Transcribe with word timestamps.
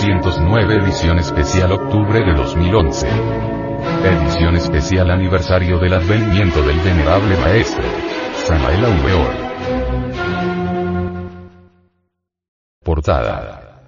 1909 0.00 0.76
edición 0.76 1.18
especial 1.18 1.72
octubre 1.72 2.20
de 2.20 2.32
2011. 2.32 3.06
Edición 4.02 4.56
especial 4.56 5.10
aniversario 5.10 5.78
del 5.78 5.92
advenimiento 5.92 6.62
del 6.62 6.78
venerable 6.78 7.36
maestro. 7.36 7.84
Samael 8.32 8.82
Aumeor. 8.82 9.30
Portada. 12.82 13.82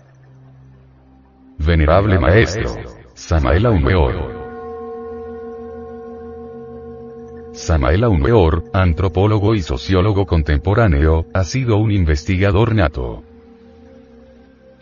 Venerable 1.57 2.19
maestro. 2.19 2.75
Samael 3.15 3.65
Aumeor. 3.65 4.43
Samael 7.55 8.05
Aumeor, 8.05 8.65
antropólogo 8.75 9.55
y 9.55 9.63
sociólogo 9.63 10.27
contemporáneo, 10.27 11.25
ha 11.33 11.45
sido 11.45 11.79
un 11.79 11.91
investigador 11.91 12.75
nato 12.75 13.23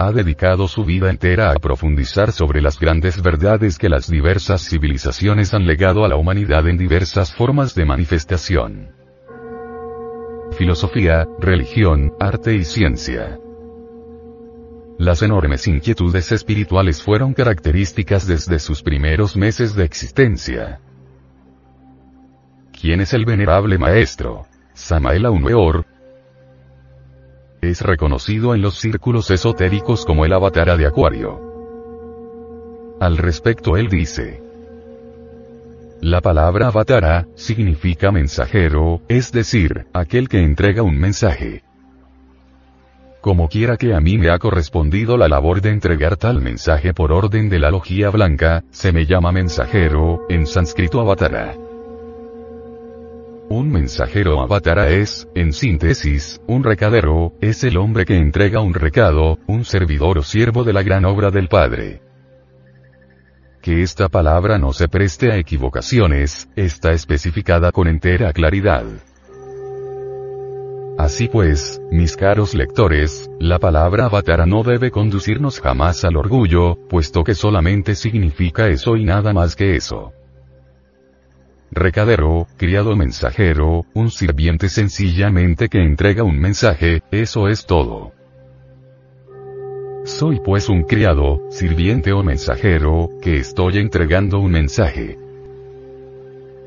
ha 0.01 0.13
dedicado 0.13 0.67
su 0.67 0.83
vida 0.87 1.11
entera 1.11 1.51
a 1.51 1.57
profundizar 1.57 2.33
sobre 2.33 2.63
las 2.63 2.81
grandes 2.81 3.21
verdades 3.21 3.77
que 3.77 3.91
las 3.91 4.09
diversas 4.09 4.67
civilizaciones 4.67 5.53
han 5.53 5.67
legado 5.67 6.07
a 6.07 6.09
la 6.09 6.17
humanidad 6.17 6.67
en 6.69 6.79
diversas 6.79 7.35
formas 7.35 7.75
de 7.75 7.85
manifestación. 7.85 8.93
Filosofía, 10.53 11.29
religión, 11.39 12.15
arte 12.19 12.55
y 12.55 12.65
ciencia. 12.65 13.39
Las 14.97 15.21
enormes 15.21 15.69
inquietudes 15.69 16.33
espirituales 16.33 17.03
fueron 17.03 17.35
características 17.35 18.27
desde 18.27 18.59
sus 18.59 18.83
primeros 18.83 19.37
meses 19.37 19.75
de 19.75 19.85
existencia. 19.85 20.81
¿Quién 22.73 23.03
es 23.03 23.13
el 23.13 23.27
venerable 23.27 23.77
maestro? 23.77 24.47
Samael 24.73 25.27
Aumeor, 25.27 25.85
es 27.61 27.83
reconocido 27.83 28.55
en 28.55 28.63
los 28.63 28.79
círculos 28.79 29.31
esotéricos 29.31 30.05
como 30.05 30.25
el 30.25 30.33
avatar 30.33 30.77
de 30.77 30.87
Acuario. 30.87 31.41
Al 33.01 33.17
respecto 33.17 33.77
él 33.77 33.89
dice, 33.89 34.43
la 36.03 36.23
palabra 36.23 36.69
avatara 36.69 37.27
significa 37.35 38.11
mensajero, 38.11 39.03
es 39.09 39.33
decir, 39.33 39.87
aquel 39.93 40.31
que 40.31 40.43
entrega 40.43 40.83
un 40.83 40.99
mensaje. 40.99 41.63
Como 43.21 43.49
quiera 43.49 43.77
que 43.77 43.93
a 43.93 44.01
mí 44.01 44.17
me 44.17 44.31
ha 44.31 44.39
correspondido 44.39 45.19
la 45.19 45.29
labor 45.29 45.61
de 45.61 45.69
entregar 45.69 46.17
tal 46.17 46.41
mensaje 46.41 46.95
por 46.95 47.13
orden 47.13 47.51
de 47.51 47.59
la 47.59 47.71
logía 47.71 48.09
blanca, 48.09 48.65
se 48.71 48.93
me 48.93 49.05
llama 49.05 49.31
mensajero, 49.31 50.23
en 50.31 50.47
sánscrito 50.47 51.01
avatara. 51.01 51.55
Un 53.53 53.69
mensajero 53.69 54.41
avatara 54.41 54.91
es, 54.91 55.27
en 55.35 55.53
síntesis, 55.53 56.41
un 56.47 56.63
recadero, 56.63 57.33
es 57.41 57.65
el 57.65 57.79
hombre 57.79 58.05
que 58.05 58.17
entrega 58.17 58.61
un 58.61 58.75
recado, 58.75 59.41
un 59.49 59.65
servidor 59.65 60.19
o 60.19 60.23
siervo 60.23 60.63
de 60.63 60.73
la 60.73 60.85
gran 60.85 61.05
obra 61.05 61.33
del 61.33 61.49
Padre. 61.49 62.01
Que 63.61 63.83
esta 63.83 64.09
palabra 64.09 64.57
no 64.59 64.73
se 64.73 64.87
preste 64.87 65.33
a 65.33 65.37
equivocaciones, 65.37 66.49
está 66.55 66.93
especificada 66.93 67.73
con 67.73 67.89
entera 67.89 68.33
claridad. 68.33 68.85
Así 70.97 71.27
pues, 71.27 71.83
mis 71.91 72.17
caros 72.17 72.55
lectores, 72.55 73.29
la 73.41 73.59
palabra 73.59 74.05
avatara 74.05 74.47
no 74.47 74.63
debe 74.63 74.93
conducirnos 74.93 75.61
jamás 75.61 76.05
al 76.05 76.17
orgullo, 76.17 76.79
puesto 76.89 77.25
que 77.25 77.35
solamente 77.35 77.97
significa 77.97 78.69
eso 78.69 78.95
y 78.95 79.05
nada 79.05 79.33
más 79.33 79.57
que 79.57 79.75
eso 79.75 80.13
recadero, 81.71 82.47
criado 82.57 82.97
mensajero, 82.97 83.87
un 83.95 84.11
sirviente 84.11 84.69
sencillamente 84.69 85.69
que 85.69 85.83
entrega 85.83 86.25
un 86.25 86.39
mensaje, 86.39 87.03
eso 87.11 87.49
es 87.49 87.67
todo. 87.67 88.13
Soy 90.05 90.41
pues 90.45 90.69
un 90.69 90.85
criado, 90.85 91.41
sirviente 91.51 92.13
o 92.13 92.23
mensajero, 92.23 93.11
que 93.23 93.37
estoy 93.37 93.79
entregando 93.79 94.41
un 94.41 94.51
mensaje. 94.51 95.19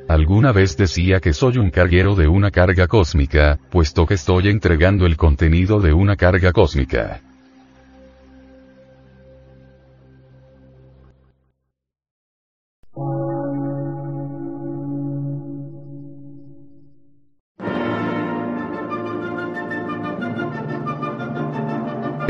Alguna 0.08 0.52
vez 0.52 0.78
decía 0.78 1.20
que 1.20 1.34
soy 1.34 1.58
un 1.58 1.72
carguero 1.72 2.16
de 2.16 2.28
una 2.28 2.52
carga 2.52 2.88
cósmica, 2.88 3.58
puesto 3.72 4.06
que 4.06 4.14
estoy 4.14 4.50
entregando 4.50 5.06
el 5.06 5.18
contenido 5.18 5.80
de 5.80 5.94
una 5.94 6.16
carga 6.16 6.52
cósmica. 6.52 7.22